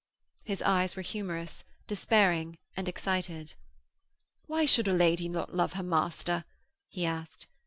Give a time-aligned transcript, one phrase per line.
[0.43, 3.53] His eyes were humorous, despairing and excited.
[4.47, 6.43] 'Why should a lady not love her master?'
[6.87, 7.45] he asked.